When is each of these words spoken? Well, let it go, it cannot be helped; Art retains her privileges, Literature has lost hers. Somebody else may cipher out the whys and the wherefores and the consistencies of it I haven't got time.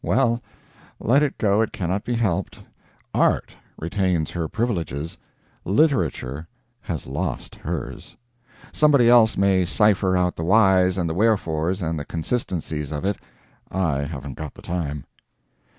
Well, 0.03 0.41
let 0.99 1.21
it 1.21 1.37
go, 1.37 1.61
it 1.61 1.71
cannot 1.71 2.03
be 2.05 2.15
helped; 2.15 2.57
Art 3.13 3.55
retains 3.77 4.31
her 4.31 4.47
privileges, 4.47 5.19
Literature 5.63 6.47
has 6.81 7.05
lost 7.05 7.53
hers. 7.53 8.17
Somebody 8.73 9.11
else 9.11 9.37
may 9.37 9.63
cipher 9.63 10.17
out 10.17 10.35
the 10.37 10.43
whys 10.43 10.97
and 10.97 11.07
the 11.07 11.13
wherefores 11.13 11.83
and 11.83 11.99
the 11.99 12.05
consistencies 12.05 12.91
of 12.91 13.05
it 13.05 13.17
I 13.69 13.99
haven't 14.01 14.37
got 14.39 14.55
time. 14.63 15.05